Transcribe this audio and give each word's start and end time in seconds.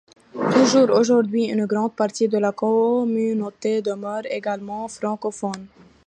Toujours 0.51 0.89
aujourd'hui, 0.89 1.43
une 1.45 1.67
grande 1.67 1.95
partie 1.95 2.27
de 2.27 2.39
la 2.39 2.51
communauté 2.51 3.83
demeure 3.83 4.23
également 4.31 4.87
francophone. 4.87 5.67